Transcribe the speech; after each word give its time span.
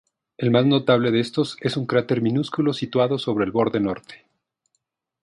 El 0.39 0.49
más 0.49 0.65
notable 0.65 1.11
de 1.11 1.19
estos 1.19 1.57
es 1.61 1.77
un 1.77 1.85
cráter 1.85 2.23
minúsculo 2.23 2.73
situado 2.73 3.19
sobre 3.19 3.45
el 3.45 3.51
borde 3.51 3.79
norte. 3.79 4.25